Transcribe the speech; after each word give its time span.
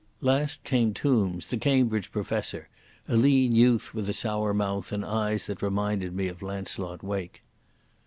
Last 0.19 0.63
came 0.63 0.95
Tombs, 0.95 1.45
the 1.45 1.57
Cambridge 1.57 2.11
professor, 2.11 2.69
a 3.07 3.15
lean 3.15 3.53
youth 3.53 3.93
with 3.93 4.09
a 4.09 4.13
sour 4.13 4.51
mouth 4.51 4.91
and 4.91 5.05
eyes 5.05 5.45
that 5.45 5.61
reminded 5.61 6.15
me 6.15 6.27
of 6.27 6.41
Launcelot 6.41 7.03
Wake. 7.03 7.43